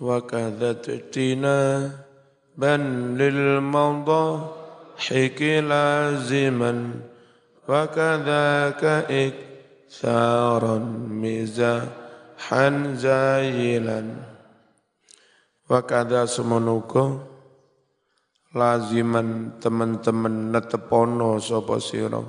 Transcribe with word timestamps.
وكذتنا 0.00 1.58
بل 2.56 2.80
للمضاحك 3.20 4.40
لازما 5.42 6.74
وكذاك 7.68 8.84
إكثارا 9.24 10.78
مزاحا 11.22 12.68
زايلا 12.96 14.00
وكذا 15.70 16.22
semenuka 16.30 17.04
laziman 18.56 19.58
teman-teman 19.60 20.54
netepono 20.54 21.36
sapa 21.42 21.76
sira 21.82 22.22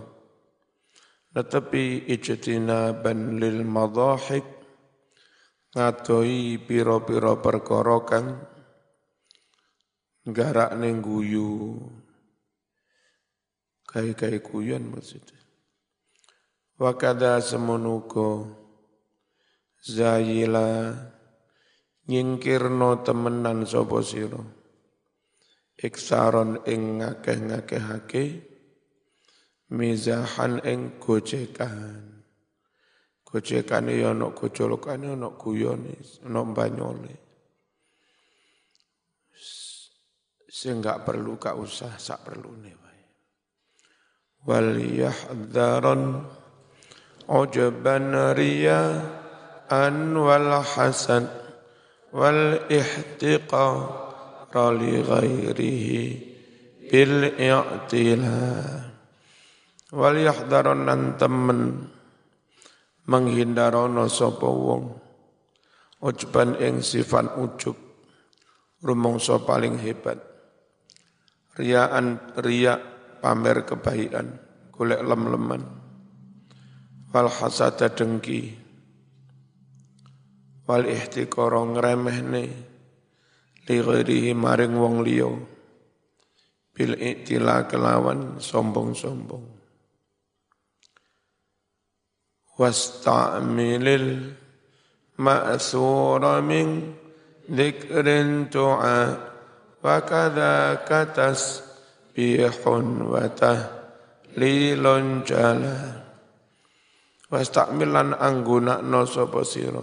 netepi 1.35 2.03
ijtinaban 2.09 3.39
lil 3.39 3.63
madahik 3.63 4.43
ngadoi 5.72 6.60
pira-pira 6.60 7.40
perkara 7.40 8.04
kang 8.04 8.26
garak 10.28 10.76
ning 10.76 11.00
guyu. 11.00 11.80
Kai-kai 13.88 14.40
guyon 14.40 14.88
maksudnya. 14.88 15.40
Wa 16.80 16.96
kada 16.96 17.40
semenuka 17.44 18.48
zayila 19.84 20.96
nyingkirno 22.08 23.04
temenan 23.04 23.68
sapa 23.68 24.00
sira. 24.00 24.40
Iksaron 25.76 26.62
ing 26.68 27.00
ngakeh-ngakehake 27.00 28.24
mizahan 29.72 30.60
ing 30.68 31.00
gojekan 31.00 32.21
gojekane 33.32 33.96
ya 33.96 34.12
ana 34.12 34.28
gojolokane 34.36 35.16
ana 35.16 35.32
guyone 35.32 35.96
ana 36.28 36.40
banyole 36.44 37.22
sing 40.62 40.78
gak 40.78 41.02
perlu 41.02 41.40
gak 41.42 41.58
usah 41.58 41.96
sak 41.98 42.22
perlune 42.22 42.70
wae. 42.70 43.02
Wal 44.46 44.78
yahdharan 44.78 46.22
ujaban 47.26 48.36
riya 48.38 49.02
an 49.66 50.14
wal 50.14 50.62
hasan 50.62 51.26
wal 52.14 52.62
ihtiqa 52.70 53.66
li 54.76 55.02
ghairihi 55.02 56.00
bil 56.86 57.32
i'tila. 57.34 58.38
Wal 59.90 60.16
nan 60.84 61.16
temen 61.18 61.60
menghindarono 63.06 64.06
sapa 64.06 64.46
wong. 64.46 64.84
Ujban 66.02 66.58
ing 66.58 66.82
sifat 66.82 67.38
ujub. 67.38 67.78
Rumangsa 68.82 69.38
paling 69.46 69.78
hebat. 69.78 70.18
Riaan 71.54 72.18
riak 72.42 72.80
pamer 73.22 73.62
kebaikan 73.62 74.42
golek 74.74 75.02
lem-leman. 75.06 75.62
Wal 77.14 77.28
hasada 77.30 77.94
dengki. 77.94 78.58
Wal 80.66 80.90
ihtiqara 80.90 81.62
ngremehne. 81.62 82.44
Li 83.62 83.76
ghairihi 83.78 84.34
maring 84.34 84.74
wong 84.74 85.06
liya. 85.06 85.30
Bil 86.74 86.98
iktila 86.98 87.70
kelawan 87.70 88.42
sombong-sombong 88.42 89.61
wasta'milil 92.56 94.32
ma'thura 95.20 96.44
min 96.44 96.92
dhikrin 97.48 98.48
tu'a 98.52 99.00
wa 99.82 99.96
kadha 100.06 100.84
katas 100.86 101.64
bihun 102.12 103.08
wa 103.08 103.24
tahlilun 103.32 105.24
jalan 105.24 106.02
wasta'milan 107.32 108.12
anggunakno 108.12 109.08
sapa 109.08 109.40
sira. 109.42 109.80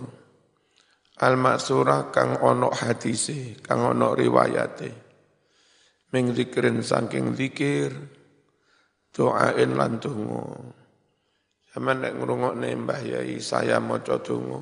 Al 1.20 1.36
maksura 1.36 2.16
kang 2.16 2.40
onok 2.40 2.80
hadise 2.80 3.60
kang 3.60 3.84
onok 3.84 4.24
riwayate. 4.24 4.90
Ming 6.16 6.32
zikrin 6.32 6.80
saking 6.80 7.36
zikir 7.36 7.92
doain 9.12 9.76
lan 9.76 10.00
sampeyan 11.74 12.02
nek 12.02 12.14
ngrungokne 12.18 12.68
Mbah 12.86 13.02
Yai 13.06 13.38
saya 13.38 13.78
maca 13.78 14.18
donga. 14.18 14.60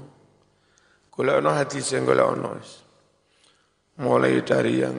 Golek 1.12 1.40
ono 1.40 1.50
hadise 1.56 1.98
golek 2.04 2.28
ono 2.28 2.50
mulai 3.98 4.44
dari 4.46 4.74
yang 4.84 4.98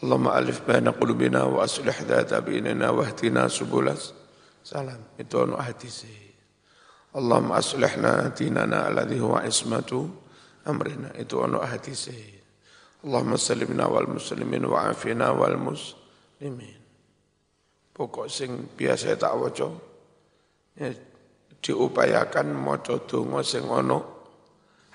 Allahumma 0.00 0.36
alif 0.36 0.64
baina 0.66 0.92
qulubina 0.92 1.46
wa 1.48 1.64
aslih 1.64 1.94
dhata 1.94 2.40
bainana 2.44 2.92
wa 2.92 3.04
hdina 3.04 3.48
subulas 3.48 4.12
salam. 4.62 5.00
Itu 5.18 5.42
anu 5.44 5.56
hadis 5.58 6.06
Allahumma 7.14 7.62
aslihna 7.62 8.34
dinana 8.34 8.90
alladhi 8.90 9.22
huwa 9.22 9.46
ismatu 9.46 10.10
amrina. 10.66 11.14
Itu 11.18 11.44
anu 11.44 11.62
hadis 11.62 12.10
Allahumma 13.04 13.36
salimna 13.36 13.86
wal 13.90 14.08
muslimin 14.08 14.64
wa 14.64 14.88
afina 14.88 15.30
wal 15.30 15.56
muslimin 15.60 16.83
pokok 17.94 18.26
sing 18.26 18.74
biasa 18.74 19.14
tak 19.14 19.32
waca 19.38 19.70
ya, 20.76 20.90
diupayakan 21.62 22.50
maca 22.52 22.98
donga 23.06 23.40
sing 23.46 23.64
ana 23.70 24.02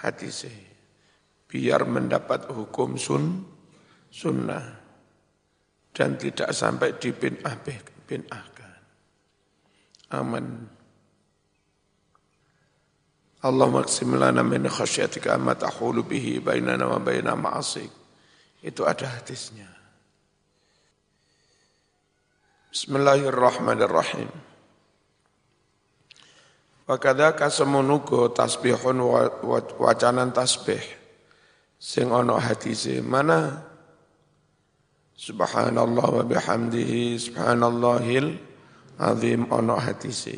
hadise 0.04 0.52
biar 1.50 1.88
mendapat 1.88 2.52
hukum 2.52 3.00
sun 3.00 3.42
sunnah 4.12 4.80
dan 5.96 6.20
tidak 6.20 6.54
sampai 6.54 6.96
di 7.02 7.10
bin 7.12 7.40
bin 8.06 8.22
ahkan. 8.30 8.74
Aman. 10.14 10.46
Allah 13.40 13.68
maksim 13.72 14.20
lana 14.20 14.44
min 14.44 14.68
khasyatika 14.68 15.40
amma 15.40 15.56
tahulu 15.56 16.04
bihi 16.04 16.44
bainana 16.44 16.90
wa 16.92 17.00
baina 17.00 17.38
ma'asik. 17.40 17.88
Itu 18.60 18.84
ada 18.84 19.08
hadisnya. 19.08 19.79
Bismillahirrahmanirrahim. 22.70 24.30
Wa 26.86 27.02
kadzaka 27.02 27.50
semunugo 27.50 28.30
tasbihun 28.30 29.02
wacanan 29.82 30.30
tasbih 30.30 30.78
sing 31.82 32.14
ana 32.14 32.38
hadise 32.38 33.02
mana 33.02 33.66
Subhanallah 35.18 36.08
wa 36.14 36.22
bihamdihi 36.22 37.18
subhanallahil 37.18 38.38
azim 39.02 39.50
ono 39.50 39.76
hadisi. 39.82 40.38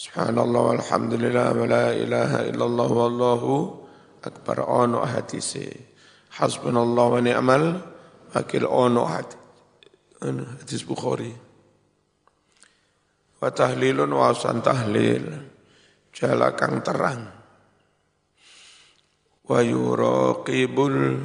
Subhanallah 0.00 0.80
walhamdulillah 0.80 1.48
wa 1.52 1.66
la 1.68 1.86
ilaha 1.92 2.40
illallah 2.48 2.88
wallahu 2.88 3.84
akbar 4.24 4.64
ono 4.64 5.04
hadisi. 5.04 5.68
Hasbunallah 6.40 7.06
wa 7.06 7.20
ni'mal 7.20 7.64
wakil 8.32 8.64
ono 8.64 9.04
hadis 9.04 9.37
hadis 10.22 10.82
Bukhari. 10.82 11.30
Wa 13.38 13.50
tahlilun 13.54 14.10
wa 14.10 14.34
tahlil. 14.34 15.24
Jala 16.10 16.54
kang 16.58 16.82
terang. 16.82 17.22
Wa 19.48 19.62
yuraqibul 19.62 21.22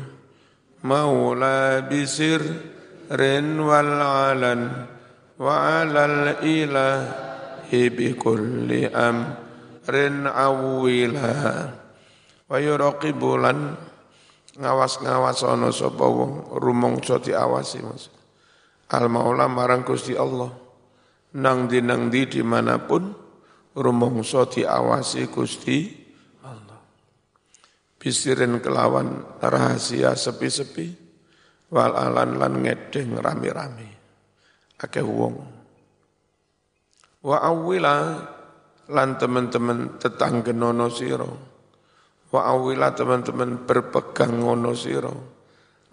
maula 0.83 1.81
bisir 1.87 2.43
rin 3.11 3.57
wal 3.59 3.99
alan 3.99 4.87
wa 5.39 5.81
alal 5.81 6.43
ilahi 6.43 7.81
bi 7.91 8.15
kulli 8.15 8.87
amrin 8.91 10.27
awila 10.27 11.35
wa 12.47 12.57
yuraqibulan 12.59 13.75
ngawas-ngawas 14.53 15.41
ana 15.49 15.73
sapa 15.73 16.05
wong 16.05 16.53
rumangsa 16.61 17.17
diawasi 17.17 17.81
maksud 17.81 18.22
Al 18.93 19.09
Maula 19.09 19.49
marang 19.49 19.81
Gusti 19.81 20.13
Allah. 20.13 20.53
Nang 21.33 21.65
di 21.65 21.81
nang 21.81 22.13
di 22.13 22.29
di 22.29 22.45
mana 22.45 22.77
pun 22.77 23.09
rumangsa 23.73 24.45
diawasi 24.45 25.33
Gusti 25.33 25.77
bisirin 27.97 28.61
kelawan 28.61 29.39
rahasia 29.41 30.13
sepi-sepi 30.13 30.93
wal 31.73 31.97
alan 31.97 32.37
lan 32.37 32.53
ngedeng 32.61 33.17
rame-rame. 33.17 33.89
Akeh 34.77 35.01
wong. 35.01 35.41
Wa 37.25 37.37
awila 37.49 37.97
lan 38.93 39.09
teman-teman 39.17 39.97
tetanggenono 39.97 40.93
sira. 40.93 41.31
Wa 42.29 42.41
awila 42.45 42.93
teman-teman 42.93 43.65
berpegang 43.65 44.37
ngono 44.37 44.77
sira. 44.77 45.13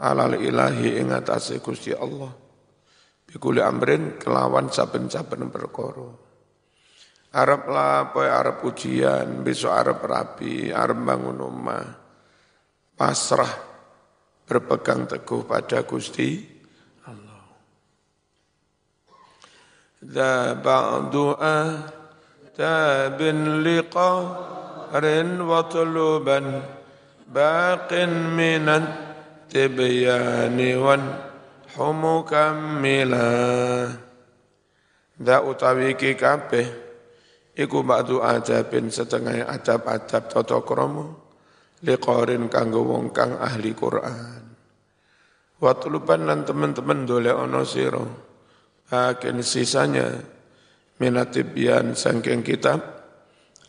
Alal 0.05 0.37
ilahi 0.37 1.01
ing 1.01 1.17
atase 1.17 1.65
Gusti 1.65 1.97
Allah 1.97 2.50
bikuli 3.31 3.63
amrin 3.63 4.19
kelawan 4.19 4.69
saben-saben 4.75 5.47
perkara 5.55 6.31
Arab 7.31 7.71
apa 7.71 8.27
Arab 8.27 8.67
ujian, 8.67 9.47
besok 9.47 9.71
Arab 9.71 10.03
rapi, 10.03 10.75
Arab 10.75 10.99
bangun 11.07 11.39
rumah, 11.39 11.87
pasrah 12.99 13.55
berpegang 14.51 15.07
teguh 15.07 15.47
pada 15.47 15.87
Gusti 15.87 16.43
Allah. 17.07 17.47
Dha 20.03 20.59
ba'du 20.59 21.39
tabin 22.59 23.63
liqarin 23.63 25.31
wa 25.47 25.71
tuluban 25.71 26.67
baqin 27.31 28.11
minan 28.35 28.91
tibyani 29.47 30.75
wan 30.83 31.30
humukammila. 31.77 33.29
Dha 35.21 35.37
utawi 35.45 35.95
ki 36.01 36.17
kabeh 36.17 36.67
iku 37.53 37.85
ba'du 37.85 38.25
adabin 38.25 38.89
setengah 38.89 39.45
adab-adab 39.45 40.33
tata 40.33 40.59
krama 40.65 41.13
liqorin 41.85 42.49
kanggo 42.49 42.89
wong 42.89 43.13
kang 43.13 43.37
ahli 43.37 43.77
Quran. 43.77 44.41
Watuluban 45.61 46.25
lan 46.25 46.49
teman-teman 46.49 47.05
dole 47.05 47.29
ono 47.37 47.61
siro. 47.69 48.33
Bagian 48.89 49.45
sisanya 49.45 50.09
minatibyan 50.99 51.95
sangking 51.95 52.43
kitab 52.43 52.81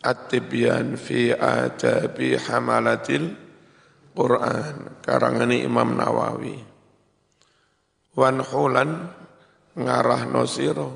At-Tibyan 0.02 0.98
fi 0.98 1.30
adabi 1.30 2.34
hamalatil 2.34 3.38
Quran 4.18 4.98
karangani 5.06 5.62
Imam 5.62 5.94
Nawawi. 5.94 6.71
Wan 8.12 8.44
hulan 8.44 9.08
ngarah 9.72 10.28
nosiro 10.28 10.92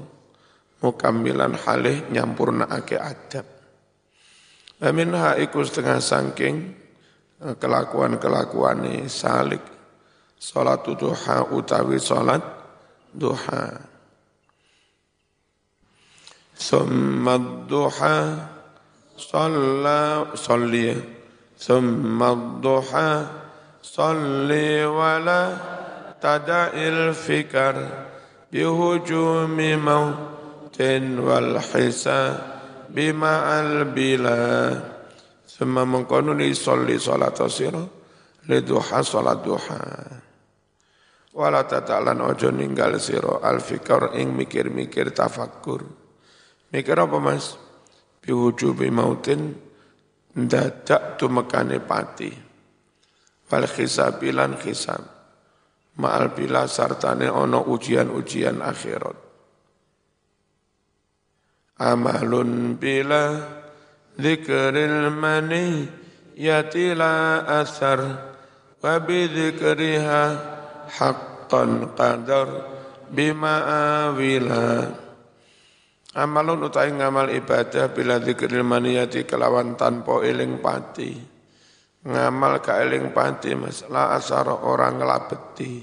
mukammilan 0.84 1.56
halih 1.56 2.12
nyampurna 2.12 2.68
ake 2.68 3.00
adab. 3.00 3.48
Amin 4.84 5.16
ha 5.16 5.40
iku 5.40 5.64
setengah 5.64 6.04
sangking 6.04 6.76
kelakuan-kelakuan 7.40 9.08
salik. 9.08 9.64
Salat 10.36 10.84
duha 10.84 11.48
utawi 11.56 11.96
salat 11.96 12.44
duha. 13.16 13.80
Summa 16.52 17.40
duha 17.64 18.18
salla 19.16 20.28
salli. 20.36 20.92
Summa 21.56 22.36
duha 22.60 23.10
salli 23.80 24.84
wala 24.84 25.75
bihujumi 28.56 29.75
mautin 29.75 31.19
wal 31.19 31.60
hisa 31.60 32.39
bima'al 32.88 33.92
bilad 33.92 34.95
Semua 35.56 35.88
mengkono 35.88 36.36
ni 36.36 36.51
soli 36.51 37.00
salat 37.00 37.39
sira 37.48 37.80
li 38.51 38.60
duha 38.60 39.00
salat 39.00 39.39
duha. 39.39 39.80
Wala 41.31 41.63
tatalan 41.63 42.19
ojo 42.19 42.51
ninggal 42.51 43.00
sira 43.00 43.39
al 43.39 43.63
fikr 43.63 44.19
ing 44.19 44.36
mikir-mikir 44.36 45.16
tafakkur. 45.16 45.80
Mikir 46.75 47.00
apa 47.00 47.24
Mas? 47.24 47.56
Biwujubi 48.19 48.92
mautin 48.92 49.56
ndadak 50.36 51.16
tumekane 51.16 51.80
pati. 51.80 52.36
Wal 53.48 53.63
khisabilan 53.72 54.60
khisab 54.60 55.15
ma'al 56.00 56.36
bila 56.36 56.68
sartane 56.68 57.32
ono 57.32 57.68
ujian-ujian 57.72 58.60
akhirat. 58.60 59.18
Amalun 61.76 62.80
bila 62.80 63.36
dzikril 64.16 65.12
mani 65.12 65.84
yatila 66.40 67.44
asar 67.60 68.00
wa 68.80 68.94
bidzikriha 69.04 70.24
haqqan 70.88 71.92
qadar 72.00 72.48
bima 73.12 73.56
awila. 74.08 74.88
Amalun 76.16 76.64
utai 76.64 76.96
ngamal 76.96 77.28
ibadah 77.36 77.92
bila 77.92 78.24
dzikril 78.24 78.64
maniyati 78.64 79.28
kelawan 79.28 79.76
tanpa 79.76 80.24
iling 80.24 80.64
pati 80.64 81.35
Ngamal 82.06 82.62
ka 82.62 82.86
eling 82.86 83.10
pati 83.10 83.57
mas, 83.57 83.81
la 83.90 84.13
asar 84.13 84.46
orang 84.46 85.02
ngelabeti. 85.02 85.81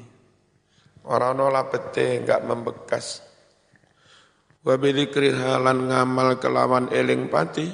Orang 1.02 1.42
nolabeti 1.42 2.22
enggak 2.22 2.46
membekas. 2.46 3.26
Wa 4.62 4.78
bidzikri 4.78 5.34
halan 5.34 5.90
ngamal 5.90 6.38
kelawan 6.38 6.86
eling 6.94 7.26
pati 7.26 7.66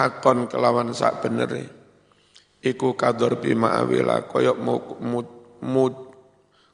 hakon 0.00 0.48
kelawan 0.48 0.96
sak 0.96 1.20
benere 1.20 1.68
iku 2.64 2.96
kador 2.96 3.36
bima 3.36 3.76
awila 3.76 4.24
kaya 4.24 4.56
mud 4.56 5.60
mud 5.60 5.94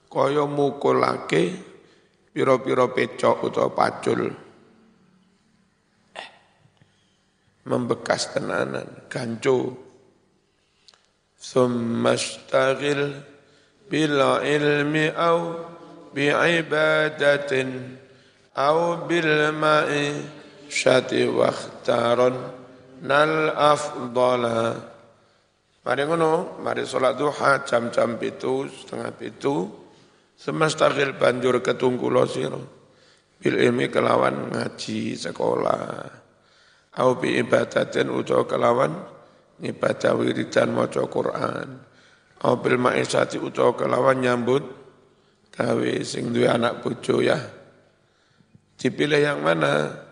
kaya 0.06 0.46
mukulake 0.46 1.54
pira-pira 2.30 2.86
pecok 2.86 3.50
utawa 3.50 3.70
pacul. 3.74 4.30
Eh, 6.14 6.30
membekas 7.66 8.30
tenanan 8.30 9.10
ganco 9.10 9.83
au 15.14 15.40
bi 16.14 16.30
ibadatin 16.30 17.68
au 18.54 18.78
bil 19.04 19.52
ma'i 19.52 20.14
syati 20.70 21.26
wakhtaron 21.26 22.36
nal 23.04 23.52
afdala. 23.52 24.92
Mari 25.84 26.02
ngono, 26.08 26.56
mari 26.64 26.88
sholat 26.88 27.20
duha 27.20 27.60
jam-jam 27.68 28.16
itu, 28.24 28.64
setengah 28.72 29.12
itu, 29.20 29.68
semestagil 30.32 31.12
banjur 31.20 31.60
ketungkulo 31.60 32.24
siro. 32.24 32.62
Bil 33.36 33.60
ilmi 33.60 33.92
kelawan 33.92 34.48
ngaji 34.48 35.12
sekolah. 35.12 36.08
Au 36.96 37.20
bi 37.20 37.36
ibadatin 37.36 38.08
ujo 38.08 38.48
kelawan 38.48 38.96
ibadah 39.62 40.12
wiridan 40.18 40.74
maca 40.74 41.04
Quran. 41.06 41.68
Au 42.44 42.60
bil 42.60 42.76
maisati 42.76 43.40
ujo 43.40 43.72
kelawan 43.78 44.20
nyambut 44.20 44.64
gawe 45.54 45.92
sing 46.02 46.34
duwe 46.34 46.50
anak 46.50 46.82
bojo 46.82 47.22
ya. 47.22 47.38
Dipilih 48.74 49.22
yang 49.22 49.40
mana? 49.40 50.02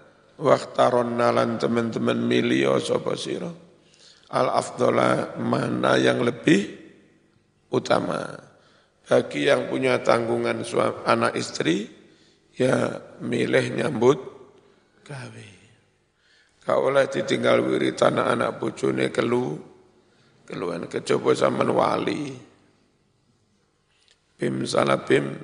Waktaron 0.42 1.18
nalan 1.18 1.60
teman-teman 1.60 2.18
milio 2.18 2.80
sopo 2.80 3.14
siro. 3.14 3.52
Al 4.32 4.48
afdola 4.48 5.36
mana 5.36 6.00
yang 6.00 6.24
lebih 6.24 6.72
utama. 7.68 8.32
Bagi 9.02 9.44
yang 9.44 9.68
punya 9.68 10.00
tanggungan 10.00 10.64
suami, 10.64 11.04
anak 11.04 11.36
istri, 11.36 11.84
ya 12.56 12.96
milih 13.20 13.76
nyambut 13.76 14.18
gawe. 15.04 15.61
Kau 16.62 16.94
oleh 16.94 17.10
ditinggal 17.10 17.58
wiri 17.66 17.90
tanah 17.90 18.30
anak 18.38 18.62
bujune 18.62 19.10
kelu, 19.10 19.58
keluhan 20.46 20.86
kecoba 20.86 21.34
zaman 21.34 21.66
wali. 21.74 22.30
Bim 24.38 24.62
salah 24.62 25.02
bim, 25.02 25.34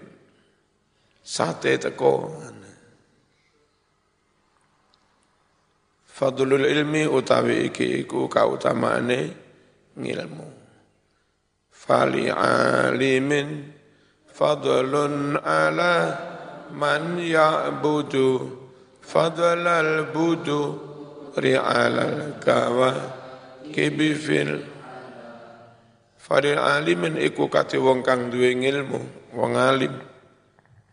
sate 1.18 1.74
teko. 1.74 2.38
Fadlul 6.06 6.66
ilmi 6.66 7.06
utawi 7.06 7.70
iki 7.70 8.02
iku 8.06 8.30
kautamaane 8.30 9.20
ngilmu. 9.98 10.48
Fali 11.70 12.26
alimin 12.30 13.70
fadlun 14.26 15.38
ala 15.38 15.94
man 16.74 17.22
ya'budu 17.22 18.50
fadlal 18.98 20.10
budu 20.10 20.87
ri'alal 21.38 22.38
kawa 22.42 22.90
kibifil 23.70 24.78
Fadil 26.28 26.60
alimin 26.60 27.16
iku 27.16 27.48
kati 27.48 27.80
wong 27.80 28.04
kang 28.04 28.28
duwe 28.28 28.52
ngilmu, 28.52 29.32
wong 29.32 29.52
alim. 29.56 29.96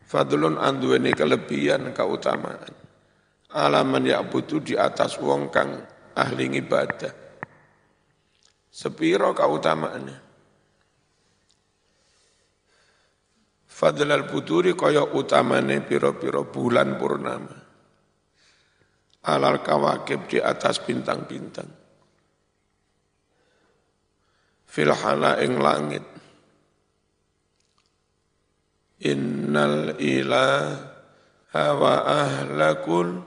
Fadlun 0.08 0.56
anduweni 0.56 1.12
kelebihan 1.12 1.92
kautamaan 1.92 2.72
alaman 3.56 4.04
ya 4.04 4.20
butuh 4.24 4.60
di 4.60 4.76
atas 4.76 5.16
wong 5.20 5.48
kang 5.48 5.80
ahli 6.12 6.60
ibadah. 6.60 7.12
Sepiro 8.68 9.32
kautamaannya. 9.32 10.20
Fadlal 13.72 14.28
puturi 14.28 14.72
kaya 14.72 15.04
utamane 15.04 15.84
piro-piro 15.84 16.48
bulan 16.48 16.96
purnama. 16.96 17.65
Alal 19.26 19.66
kawakib 19.66 20.30
di 20.30 20.38
atas 20.38 20.78
bintang-bintang. 20.86 21.70
Filhala 24.70 25.42
ing 25.42 25.58
langit. 25.58 26.06
Innal 29.06 29.98
ilaha 29.98 31.66
wa 31.74 31.96
ahlakul 32.06 33.24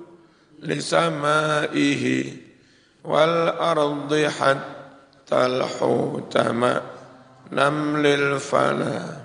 lisamaihi 0.62 2.18
wal 3.06 3.54
ardi 3.58 4.26
hatta 4.26 5.46
al 5.46 5.62
hutama 5.66 6.82
namlil 7.54 8.36
fana 8.42 9.24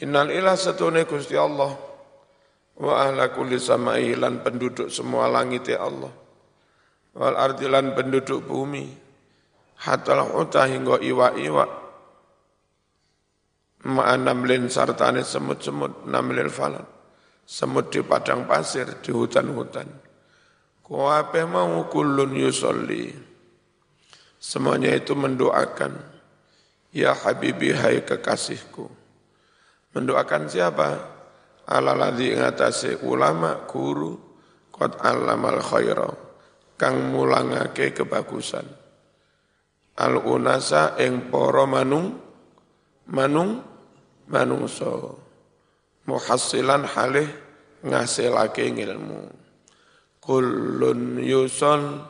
innal 0.00 0.32
ilah 0.32 0.56
satune 0.56 1.04
Gusti 1.04 1.36
Allah 1.36 1.89
wa 2.80 3.04
ahla 3.04 3.28
kulli 3.30 3.60
samai 3.60 4.16
lan 4.16 4.40
penduduk 4.40 4.88
semua 4.88 5.28
langit 5.28 5.68
ya 5.68 5.84
Allah. 5.84 6.12
Wal 7.14 7.36
ardilan 7.36 7.92
penduduk 7.92 8.48
bumi. 8.48 8.88
Hatal 9.80 10.24
huta 10.28 10.68
hingga 10.68 11.00
iwa-iwa. 11.00 11.64
Ma'an 13.80 14.28
namlin 14.28 14.68
sartane 14.68 15.24
semut-semut 15.24 16.04
namlil 16.04 16.52
falan 16.52 16.84
semut 17.50 17.90
di 17.90 17.98
padang 18.06 18.46
pasir 18.46 18.86
di 19.02 19.10
hutan-hutan. 19.10 19.90
Kuape 20.86 21.42
mau 21.50 21.82
kulun 21.90 22.30
yusolli. 22.38 23.10
Semuanya 24.38 24.94
itu 24.94 25.18
mendoakan. 25.18 25.98
Ya 26.94 27.14
habibi 27.14 27.74
hai 27.74 28.06
kekasihku. 28.06 28.86
Mendoakan 29.98 30.46
siapa 30.46 30.88
ala 31.70 31.94
ladzi 31.94 32.34
ngatasi 32.34 33.06
ulama 33.06 33.64
guru 33.70 34.18
qad 34.74 34.98
allamal 35.06 35.62
khaira 35.62 36.10
kang 36.74 37.14
mulangake 37.14 37.94
kebagusan. 37.94 38.66
Al 40.00 40.16
unasa 40.18 40.98
ing 40.98 41.30
para 41.30 41.68
manung 41.68 42.18
manung 43.06 43.62
manungso 44.26 45.18
muhassilan 46.06 46.86
halih 46.88 47.28
ngasilake 47.84 48.70
ilmu 48.70 49.28
kullun 50.22 51.18
yuson 51.20 52.06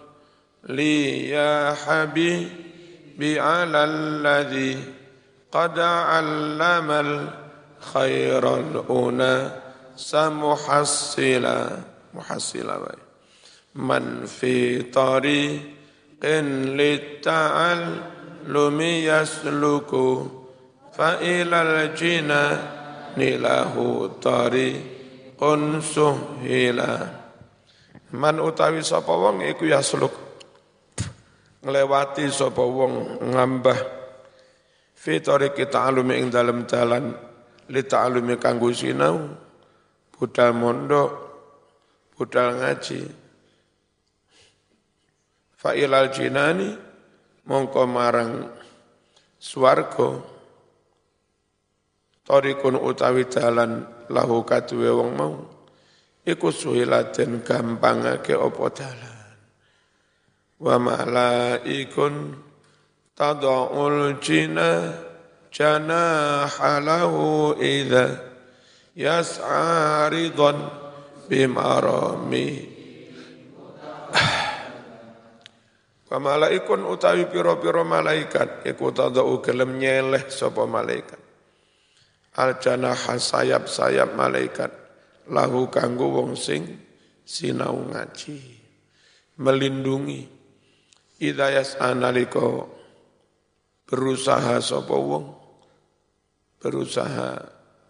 li 0.69 1.29
ya 1.33 1.73
habibi 1.73 3.41
ala 3.41 3.89
alladhi 3.89 4.77
qad 5.49 5.75
allamal 5.81 7.40
khairal 7.81 8.85
una 8.93 9.51
samuhassila. 9.97 11.57
Muhassila 12.15 12.75
baik. 12.83 13.03
Man 13.79 14.27
fi 14.27 14.83
tariqin 14.91 16.75
litta'al 16.75 17.83
lumi 18.51 19.07
yasluku 19.07 20.27
fa 20.91 21.23
ilal 21.23 21.95
jina 21.95 22.59
nilahu 23.15 24.19
tariqun 24.19 25.79
suhila. 25.79 26.93
Man 28.11 28.43
utawi 28.43 28.83
sapa 28.83 29.15
wong 29.15 29.47
iku 29.47 29.71
yasluk. 29.71 30.11
Nglewati 31.63 32.27
sapa 32.27 32.65
wong 32.67 33.23
ngambah. 33.31 33.79
Fi 34.99 35.23
tariqi 35.23 35.71
ta'alumi 35.71 36.19
ing 36.19 36.27
dalem 36.35 36.67
dalan 36.67 37.30
li 37.71 37.83
ta'allumi 37.87 38.35
kanggo 38.43 38.75
sinau 38.75 39.31
budal 40.19 40.51
mondok 40.53 41.11
budal 42.19 42.61
ngaji. 42.61 43.01
Fa'ilal 45.57 46.13
jinani 46.13 46.69
mongko 47.49 47.83
marang 47.89 48.49
swarga. 49.41 50.21
Tarikun 52.27 52.77
utawi 52.77 53.27
dalan 53.27 53.89
lahu 54.13 54.45
kaduwe 54.45 54.91
wong 54.93 55.11
mau 55.17 55.35
iku 56.29 56.53
suhilaten 56.53 57.41
gampangake 57.41 58.37
apa 58.37 58.65
dalan. 58.71 59.19
Wa 60.61 60.77
malaikun 60.77 62.37
tada'ul 63.17 64.21
jina 64.21 64.93
janaha 65.51 66.79
lahu 66.81 67.55
idza 67.59 68.19
yas'a 68.95 70.09
ridan 70.11 70.71
bimarami 71.27 72.81
Wa 76.11 76.19
malaikun 76.19 76.91
utawi 76.91 77.31
piro-piro 77.31 77.87
malaikat 77.87 78.67
iku 78.67 78.91
tadau 78.91 79.39
gelem 79.39 79.79
nyeleh 79.79 80.27
sapa 80.27 80.67
malaikat. 80.67 81.23
Al 82.35 82.59
janaha 82.59 83.15
sayap-sayap 83.15 84.19
malaikat 84.19 84.75
lahu 85.31 85.71
kanggo 85.71 86.11
wong 86.11 86.35
sing 86.35 86.67
sinau 87.23 87.79
ngaji. 87.87 88.43
Melindungi 89.39 90.27
idayas 91.23 91.79
analiko 91.79 92.67
berusaha 93.87 94.59
sapa 94.59 94.99
wong 94.99 95.40
berusaha 96.61 97.31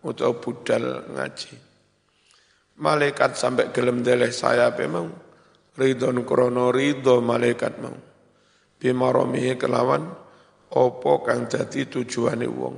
atau 0.00 0.32
budal 0.38 1.10
ngaji. 1.12 1.54
Malaikat 2.80 3.36
sampai 3.36 3.68
gelem 3.74 4.00
deleh 4.00 4.32
sayap 4.32 4.80
emang 4.80 5.12
ridon 5.76 6.24
krono 6.24 6.72
ridho 6.72 7.20
malaikat 7.20 7.76
mau. 7.82 7.92
Bimaromihi 8.80 9.60
kelawan 9.60 10.08
opo 10.72 11.20
kang 11.20 11.44
dadi 11.44 11.84
tujuane 11.84 12.48
wong. 12.48 12.76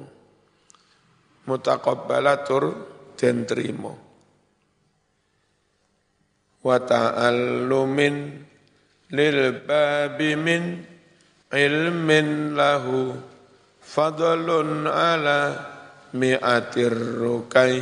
Mutaqabbalatur 1.46 2.62
den 3.14 3.46
trimo. 3.46 3.94
Wa 6.62 6.78
ta'allumin 6.82 8.16
lil 9.14 9.38
babi 9.62 10.34
min 10.34 10.62
ilmin 11.50 12.58
lahu 12.58 13.14
fadlun 13.78 14.86
ala 14.86 15.71
mi'atir 16.12 16.92
rukai 16.94 17.80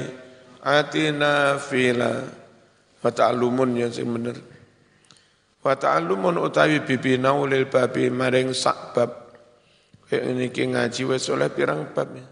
atina 0.63 1.57
fila 1.59 2.13
wa 3.01 3.11
ta'allumun 3.11 3.81
yang 3.81 3.93
sing 3.93 4.11
bener 4.11 4.51
Wa 5.61 5.77
ta'allumun 5.77 6.41
utawi 6.41 6.81
bibinau 6.81 7.45
lil 7.45 7.69
babi 7.69 8.09
maring 8.09 8.57
sak 8.57 8.97
bab. 8.97 9.13
Kayak 10.09 10.25
ini 10.33 10.47
ki 10.49 10.65
ngaji 10.73 11.03
wis 11.05 11.29
oleh 11.29 11.53
pirang 11.53 11.93
bab 11.93 12.09
ya. 12.17 12.25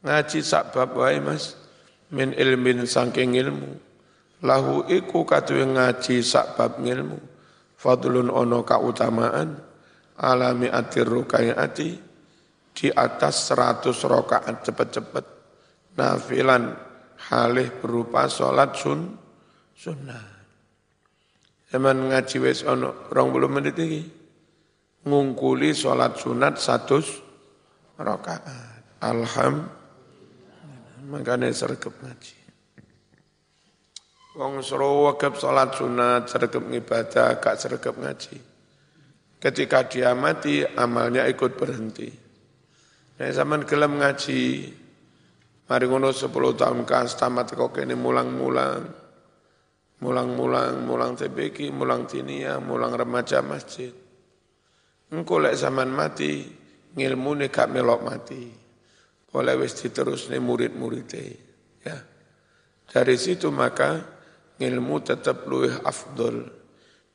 Ngaji 0.00 0.40
sak 0.40 0.72
bab 0.72 0.96
wae 0.96 1.20
Mas. 1.20 1.52
Min 2.10 2.32
ilmin 2.32 2.88
saking 2.88 3.36
ilmu. 3.36 3.70
Lahu 4.40 4.88
iku 4.88 5.28
katuwe 5.28 5.68
ngaji 5.68 6.24
sak 6.24 6.56
bab 6.56 6.80
ilmu. 6.80 7.20
Fadlun 7.76 8.32
ono 8.32 8.64
kautamaan 8.64 9.60
alami 10.16 10.68
atir 10.72 11.08
rukayaati 11.08 12.09
di 12.76 12.88
atas 12.90 13.50
seratus 13.50 14.06
rokaat 14.06 14.62
cepet-cepet 14.64 15.24
nafilan 15.98 16.74
halih 17.30 17.68
berupa 17.82 18.30
sholat 18.30 18.72
sun 18.78 19.18
sunnah. 19.76 20.26
Zaman 21.70 22.10
ngaji 22.10 22.36
wis 22.42 22.66
ono 22.66 23.06
puluh 23.06 23.50
menit 23.50 23.78
iki. 23.78 24.02
Ngungkuli 25.00 25.72
sholat 25.72 26.20
sunat 26.20 26.60
satu 26.60 27.00
rakaat. 27.96 29.00
Alhamdulillah. 29.00 29.78
Makanya 31.08 31.48
sergap 31.56 31.96
ngaji. 32.04 32.36
Wong 34.36 34.62
suruh 34.62 35.10
wakab 35.10 35.40
sholat 35.40 35.74
sunat, 35.74 36.28
sergap 36.30 36.62
ngibadah, 36.62 37.40
gak 37.42 37.58
sergap 37.58 37.96
ngaji. 37.98 38.38
Ketika 39.40 39.88
dia 39.88 40.12
mati, 40.12 40.62
amalnya 40.62 41.24
ikut 41.26 41.56
berhenti. 41.56 42.12
Nah, 43.20 43.28
zaman 43.28 43.68
gelem 43.68 44.00
ngaji, 44.00 44.42
mari 45.68 45.84
ngono 45.84 46.08
10 46.08 46.32
tahun 46.32 46.88
kas 46.88 47.20
tamat 47.20 47.52
kok 47.52 47.76
ini 47.76 47.92
mulang-mulang 47.92 49.00
mulang-mulang, 50.00 50.88
mulang 50.88 51.12
TBK, 51.12 51.68
mulang 51.70 52.08
tinia, 52.08 52.56
mulang 52.58 52.96
remaja 52.96 53.44
masjid. 53.44 53.92
Engkau 55.12 55.42
lek 55.42 55.56
zaman 55.56 55.92
mati, 55.92 56.48
ngilmu 56.96 57.44
nih 57.44 57.48
gak 57.52 57.68
melok 57.68 58.00
mati. 58.00 58.42
Oleh 59.36 59.54
wis 59.60 59.76
nih 59.76 60.42
murid-muridnya. 60.42 61.22
Ya. 61.86 61.96
Dari 62.90 63.14
situ 63.14 63.52
maka 63.54 64.02
ngilmu 64.58 64.96
tetap 65.04 65.46
luwih 65.46 65.84
afdol. 65.86 66.58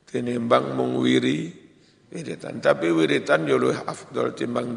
Tinimbang 0.06 0.72
mengwiri 0.72 1.50
wiritan. 2.14 2.62
Tapi 2.62 2.88
wiritan 2.94 3.44
ya 3.44 3.58
luwih 3.58 3.84
afdol 3.84 4.32
timbang 4.32 4.72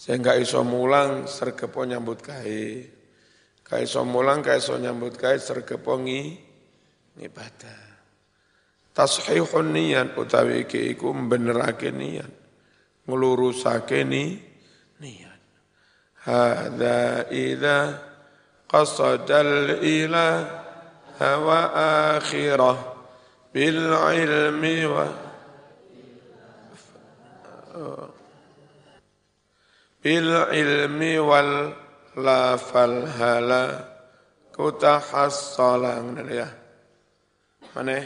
dowe. 0.00 0.06
Sehingga 0.06 0.32
iso 0.40 0.64
mulang 0.64 1.28
sergepo 1.28 1.84
nyambut 1.84 2.24
kai. 2.24 2.88
Kai 3.60 3.84
so 3.86 4.02
mulang, 4.02 4.42
kai 4.42 4.58
so 4.60 4.80
nyambut 4.80 5.20
kai 5.20 5.36
sergepongi 5.36 6.40
ibadah. 7.20 7.82
Tashihun 8.96 9.76
niat 9.76 10.16
utawi 10.16 10.64
iki 10.64 10.96
iku 10.96 11.12
mbenerake 11.12 11.92
niat. 11.92 12.32
Ngelurusake 13.06 14.02
ni 14.08 14.40
niat. 14.98 15.40
Hada 16.26 17.30
idza 17.30 18.00
qasadal 18.66 19.78
ila 19.84 20.28
hawa 21.20 21.60
akhirah 22.16 22.76
bil 23.52 23.92
ilmi 23.92 24.76
wa 24.88 25.06
bil 30.00 30.28
ilmi 30.52 31.20
wal 31.20 31.72
lafal 32.16 33.04
hala. 33.06 33.64
Kutahassala 34.50 36.04
ya? 36.28 36.48
Mana? 37.72 38.04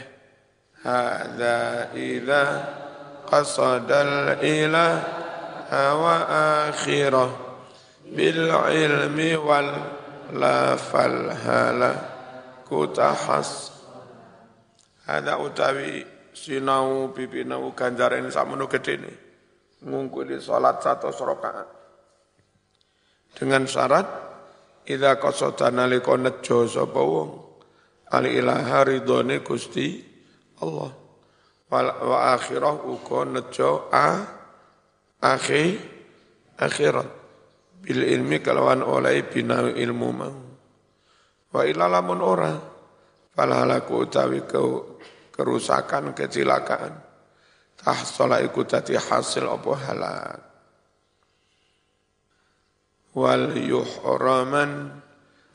Hadza 0.85 1.91
idza 1.97 2.43
qasadal 3.27 4.39
ila 4.39 4.87
wa 5.99 6.15
akhirah. 6.69 7.31
Bil 8.13 8.51
ilmi 8.53 9.35
wal 9.39 9.71
lafal 10.35 11.33
hala. 11.33 11.91
Kutahas. 12.67 13.71
Ada 15.05 15.37
utawi 15.37 16.01
sinau 16.35 17.13
pipinau 17.15 17.71
ganjaran 17.71 18.27
sakmono 18.27 18.67
gedene 18.67 19.25
ngungkuli 19.85 20.41
salat 20.41 20.81
satu 20.81 21.13
rakaat 21.13 21.84
dengan 23.35 23.67
syarat 23.67 24.07
idza 24.87 25.19
qasada 25.19 25.67
nalika 25.69 26.15
nejo 26.15 26.63
sapa 26.65 27.01
wong 27.03 27.31
al 28.15 28.25
ilaha 28.25 28.87
ridone 28.87 29.43
Gusti 29.43 29.99
Allah. 30.63 30.91
Wa 31.67 32.17
akhirah 32.39 32.87
uga 32.87 33.19
nejo 33.27 33.91
a 33.91 34.23
akhi 35.19 35.75
akhirat. 36.55 37.09
Bil 37.83 38.01
ilmi 38.01 38.39
kalawan 38.39 38.81
oleh 38.81 39.27
bina 39.27 39.67
ilmu 39.67 40.09
mau. 40.15 40.37
Wa 41.51 41.61
ilalamun 41.67 42.21
ora 42.23 42.55
falhalaku 43.35 43.93
utawi 44.07 44.41
ke, 44.47 44.61
kerusakan 45.35 46.15
kecelakaan. 46.15 46.93
Tahsola 47.75 48.39
iku 48.39 48.63
tadi 48.63 48.95
hasil 48.95 49.45
apa 49.45 49.71
halak 49.75 50.54
wal 53.15 53.55
yuhraman 53.55 54.91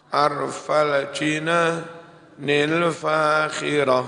arfal 0.08 1.12
jina 1.12 1.84
nil 2.40 2.88
fakhirah 2.88 4.06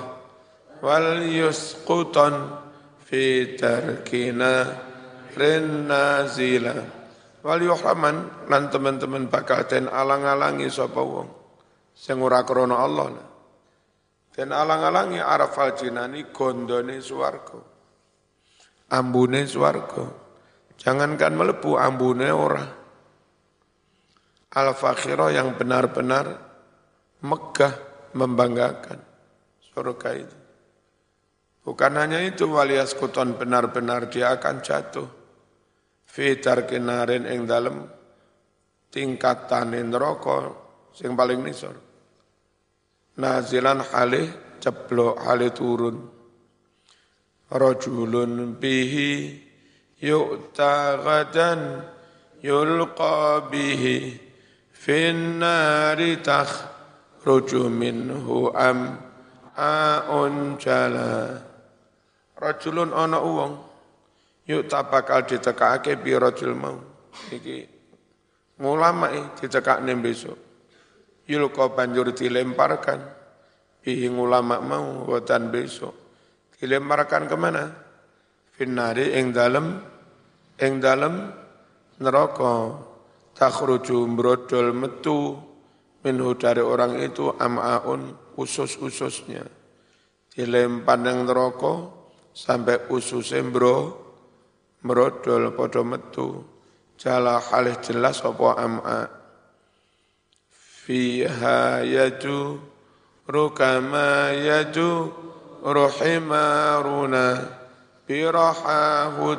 wal 0.80 1.20
yusqutan 1.20 2.58
fi 3.04 3.54
tarkina 3.60 4.72
rin 5.36 5.84
nazila. 5.84 6.74
Wal 7.42 7.60
yuhraman 7.60 8.48
lan 8.48 8.72
teman-teman 8.72 9.28
bakal 9.28 9.66
den 9.68 9.90
alang-alangi 9.90 10.70
sapa 10.72 11.02
wong 11.02 11.28
sing 11.92 12.22
ora 12.22 12.46
krana 12.46 12.78
Allah 12.80 13.12
den 14.32 14.48
alang-alangi 14.48 15.20
arfal 15.20 15.76
jinani 15.76 16.32
gondone 16.32 17.02
swarga 17.04 17.60
ambune 18.94 19.44
swarga. 19.44 20.04
Jangankan 20.78 21.34
melebu 21.34 21.78
ambune 21.78 22.30
ora 22.30 22.81
al-fakhirah 24.52 25.32
yang 25.32 25.56
benar-benar 25.56 26.36
megah 27.24 27.74
membanggakan 28.12 29.00
surga 29.72 30.10
itu. 30.20 30.36
Bukan 31.62 31.92
hanya 31.94 32.20
itu 32.20 32.50
walias 32.50 32.92
kuton 32.98 33.38
benar-benar 33.38 34.10
dia 34.10 34.34
akan 34.36 34.60
jatuh. 34.60 35.08
Fitar 36.04 36.68
kinarin 36.68 37.24
ing 37.24 37.48
dalem 37.48 37.86
tingkatan 38.92 39.72
neraka 39.88 40.52
sing 40.92 41.16
paling 41.16 41.40
nisor. 41.40 41.72
Nazilan 43.16 43.80
halih 43.80 44.58
ceblok 44.60 45.22
halih 45.22 45.54
turun. 45.54 45.96
Rajulun 47.52 48.56
bihi 48.56 49.38
yu'ta 50.02 50.98
gadan 50.98 51.84
yulqa 52.42 53.48
bihi 53.48 54.31
finnari 54.82 56.18
takhruju 56.18 57.70
minhu 57.70 58.50
am 58.50 58.98
aun 59.54 60.58
jala. 60.58 61.38
Rajulun 62.34 62.90
ana 62.90 63.22
uwong 63.22 63.54
yuk 64.50 64.66
tak 64.66 64.90
bakal 64.90 65.22
ditekake 65.22 66.02
bi 66.02 66.18
rajul 66.18 66.58
mau. 66.58 66.82
Iki 67.30 67.70
ngulama 68.58 69.38
ditekakne 69.38 69.94
besok. 70.02 70.38
Yulqa 71.30 71.70
banjur 71.70 72.10
dilemparkan 72.10 72.98
bihi 73.86 74.10
ulama 74.10 74.58
mau 74.58 75.06
wotan 75.06 75.54
besok. 75.54 75.94
Dilemparkan 76.58 77.30
ke 77.30 77.36
mana 77.38 77.70
finnari 78.58 79.14
ing 79.14 79.30
dalem 79.30 79.78
ing 80.58 80.82
dalem 80.82 81.30
neraka 82.02 82.90
takhruju 83.42 84.06
brodol 84.14 84.70
metu 84.70 85.34
minhu 86.06 86.38
dari 86.38 86.62
orang 86.62 87.02
itu 87.02 87.34
am'aun 87.34 88.14
usus-ususnya. 88.38 89.42
Dilempar 90.30 91.02
yang 91.02 91.26
neraka 91.26 91.90
sampai 92.30 92.86
ususnya 92.86 93.42
bro 93.42 93.98
brodol 94.78 95.50
podo 95.58 95.82
metu. 95.82 96.46
Jala 96.94 97.42
halih 97.42 97.74
jelas 97.82 98.22
apa 98.22 98.48
am'a. 98.62 99.10
Fiha 100.86 101.82
yaju 101.82 102.62
rukama 103.26 104.30
yaju 104.38 105.10
ruhimaruna 105.66 107.26
birahahu 108.06 109.34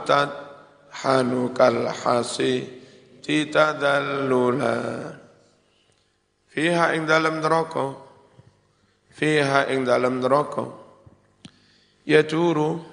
hanukal 0.92 1.88
hasi 1.88 2.83
titadallula 3.24 4.76
fiha 6.52 6.92
ing 6.94 7.08
dalam 7.08 7.40
neraka. 7.40 7.96
Fiha 9.14 9.72
ing 9.72 9.88
dalam 9.88 10.20
neraka. 10.20 10.68
Ya 12.04 12.28
turu 12.28 12.84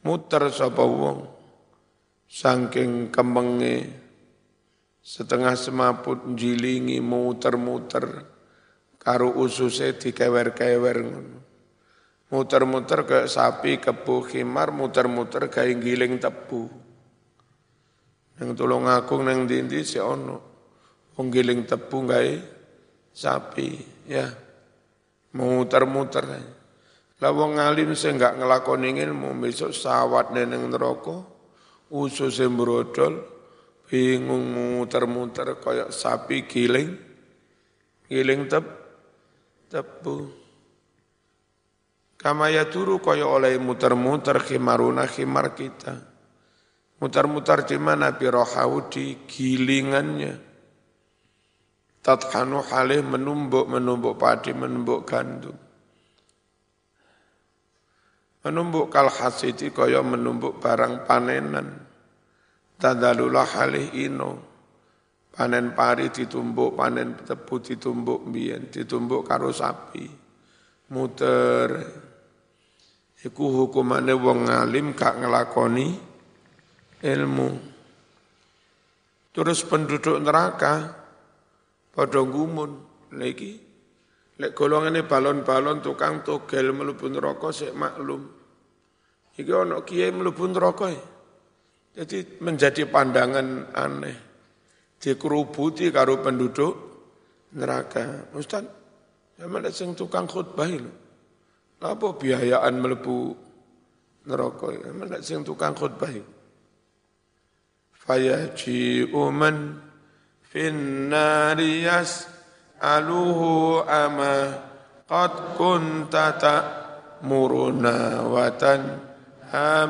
muter 0.00 0.48
sapa 0.48 0.80
wong. 0.80 1.28
Saking 2.30 3.12
kemenge 3.12 3.90
setengah 5.02 5.58
semaput 5.58 6.38
jilingi 6.38 7.02
muter-muter 7.02 8.24
karo 8.96 9.34
ususe 9.34 9.98
dikewer-kewer 9.98 10.98
ngono. 11.04 11.38
Muter-muter 12.30 13.02
ke 13.02 13.18
sapi 13.26 13.82
kebu 13.82 14.22
khimar 14.22 14.70
muter-muter 14.70 15.50
gawe 15.50 15.72
giling 15.82 16.22
tebu 16.22 16.89
yang 18.40 18.56
tulung 18.56 18.88
aku 18.88 19.20
neng 19.20 19.44
dindi 19.44 19.84
si 19.84 20.00
ono. 20.00 20.48
Penggiling 21.12 21.68
tebu 21.68 21.98
gawe 22.08 22.34
sapi 23.12 23.68
ya. 24.08 24.26
Muter-muter. 25.36 26.24
Lah 27.20 27.30
wong 27.36 27.60
ngalim 27.60 27.92
sing 27.92 28.16
enggak 28.16 28.40
ngelakoni 28.40 28.96
ilmu 28.96 29.36
besok 29.44 29.76
sawat 29.76 30.32
neneng 30.32 30.72
neraka 30.72 31.20
usus 31.92 32.40
brodol 32.48 33.20
bingung 33.84 34.56
muter-muter 34.56 35.60
kayak 35.60 35.92
sapi 35.92 36.48
giling 36.48 36.96
giling 38.08 38.48
tep 38.48 38.64
tebu 39.68 40.40
Kamaya 42.20 42.68
turu 42.68 43.00
kaya 43.00 43.24
oleh 43.24 43.56
muter-muter 43.56 44.44
khimaruna 44.44 45.08
khimar 45.08 45.56
kita. 45.56 46.09
Mutar-mutar 47.00 47.64
di 47.64 47.80
mana 47.80 48.12
birohau 48.12 48.92
di 48.92 49.24
gilingannya. 49.24 50.36
Tathanu 52.04 52.60
halih 52.60 53.00
menumbuk-menumbuk 53.00 54.20
padi, 54.20 54.52
menumbuk 54.52 55.08
gandum. 55.08 55.56
Menumbuk 58.44 58.92
kalhasiti 58.92 59.72
kaya 59.72 60.04
menumbuk 60.04 60.60
barang 60.60 61.08
panenan. 61.08 61.68
Tadalulah 62.76 63.48
halih 63.48 63.96
ino. 63.96 64.32
Panen 65.32 65.72
pari 65.72 66.12
ditumbuk, 66.12 66.76
panen 66.76 67.16
tebu 67.16 67.64
ditumbuk 67.64 68.28
biyen, 68.28 68.68
ditumbuk 68.68 69.24
karo 69.24 69.48
sapi. 69.52 70.04
Muter. 70.92 71.70
Iku 73.20 73.44
hukumane 73.64 74.16
wong 74.16 74.48
ngalim 74.48 74.96
gak 74.96 75.20
ngelakoni 75.20 76.09
ilmu. 77.00 77.50
Terus 79.30 79.62
penduduk 79.64 80.20
neraka 80.20 80.90
pada 81.94 82.20
gumun 82.26 82.70
lagi. 83.14 83.70
Lek 84.40 84.56
ini 84.56 85.04
balon-balon 85.04 85.84
tukang 85.84 86.24
togel 86.24 86.72
mlebu 86.72 87.12
neraka 87.12 87.52
sik 87.52 87.76
maklum. 87.76 88.24
Iki 89.36 89.52
ana 89.52 89.84
kiai 89.84 90.08
mlebu 90.10 90.44
neraka. 90.48 90.88
Jadi 91.92 92.40
menjadi 92.40 92.88
pandangan 92.88 93.76
aneh. 93.76 94.16
Dikerubuti 94.96 95.92
karo 95.92 96.24
penduduk 96.24 96.72
neraka. 97.56 98.32
Ustaz, 98.32 98.64
sama 99.36 99.60
sing 99.68 99.92
tukang 99.92 100.24
khutbah 100.24 100.68
lho. 100.68 100.92
Apa 101.84 102.16
biayaan 102.16 102.80
mlebu 102.80 103.16
neraka? 104.24 104.66
Sama 104.72 105.04
sing 105.20 105.44
tukang 105.44 105.76
khutbah. 105.76 106.39
Fayaji'u 108.10 109.30
man 109.30 109.78
fin 110.42 111.06
nari 111.06 111.86
yas'aluhu 111.86 113.86
ama 113.86 114.34
qad 115.06 115.54
kunta 115.54 116.34
ta'muruna 116.34 118.26
watan 118.26 118.82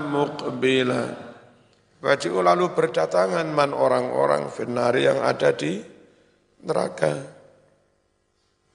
muqbila 0.04 1.32
Waji'u 2.00 2.40
lalu 2.40 2.72
berdatangan 2.72 3.44
man 3.52 3.76
orang-orang 3.76 4.48
finari 4.48 5.04
yang 5.04 5.20
ada 5.20 5.52
di 5.52 5.84
neraka. 6.64 7.12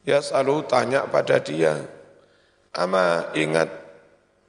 Ya 0.06 0.22
selalu 0.22 0.70
tanya 0.70 1.10
pada 1.10 1.42
dia, 1.42 1.74
Ama 2.70 3.34
ingat, 3.34 3.66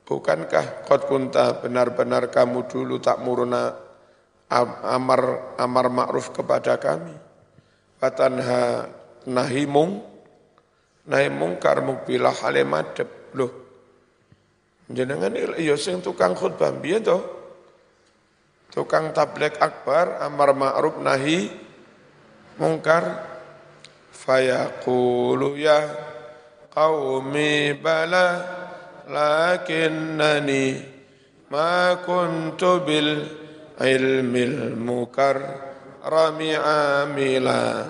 bukankah 0.04 0.84
kot 0.84 1.08
kunta 1.08 1.56
benar-benar 1.56 2.28
kamu 2.28 2.68
dulu 2.68 3.00
tak 3.00 3.24
muruna 3.24 3.85
amar 4.50 5.54
amar 5.58 5.86
ma'ruf 5.90 6.30
kepada 6.30 6.78
kami. 6.78 7.14
Watanha 7.98 8.92
nahimung, 9.26 10.04
nahimung 11.06 11.10
nahi 11.10 11.28
mungkar 11.30 11.82
mukbilah 11.82 12.34
hale 12.44 12.62
madhep. 12.62 13.08
Loh 13.34 13.52
jenengan 14.86 15.34
ya 15.58 15.74
sing 15.74 16.02
tukang 16.02 16.34
khutbah. 16.38 16.70
Piye 16.78 17.02
to? 17.02 17.18
Tukang 18.70 19.10
tablek 19.16 19.58
akbar 19.58 20.20
amar 20.22 20.54
ma'ruf 20.54 20.98
nahi 21.02 21.50
mungkar. 22.58 23.34
Fayaqulu 24.16 25.54
ya 25.54 25.86
qaumi 26.74 27.78
bala 27.78 28.42
lakinnani 29.06 30.82
ma 31.52 31.94
kuntu 32.02 32.82
bil 32.82 33.10
ilmil 33.80 34.76
mukar 34.76 35.36
rami 36.04 36.54
amila 36.56 37.88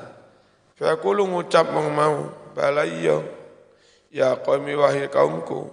fakulu 0.74 1.26
ngucap 1.30 1.70
mong 1.70 1.88
mau 1.94 2.16
balaiyo 2.56 3.22
ya 4.10 4.40
qaumi 4.40 4.72
wahai 4.74 5.06
kaumku 5.12 5.68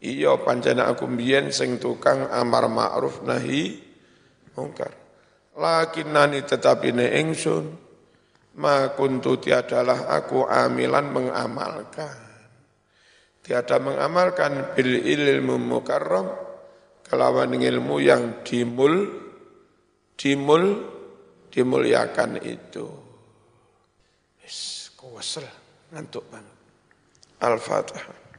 iya 0.00 0.34
pancana 0.40 0.88
aku 0.90 1.04
mbiyen 1.04 1.52
sing 1.52 1.76
tukang 1.76 2.26
amar 2.32 2.66
ma'ruf 2.72 3.20
nahi 3.22 3.90
mungkar. 4.56 4.92
Lakinnani 5.60 6.40
tetapi 6.46 6.88
ne 6.96 7.06
ingsun 7.20 7.64
ma 8.56 8.92
kuntu 8.96 9.36
tiadalah 9.40 10.08
aku 10.08 10.48
amilan 10.48 11.12
mengamalkan. 11.12 12.16
Tiada 13.40 13.80
mengamalkan 13.80 14.76
bil 14.76 15.00
ilmu 15.00 15.56
mukarram 15.56 16.28
kelawan 17.08 17.56
ilmu 17.56 17.96
yang 18.00 18.44
dimul 18.44 19.19
dimul 20.20 20.84
dimuliakan 21.48 22.44
itu. 22.44 22.84
Wis, 24.44 24.92
kewesel 24.92 25.48
ngantuk 25.96 26.28
banget. 26.28 26.56
Al-Fatihah. 27.40 28.29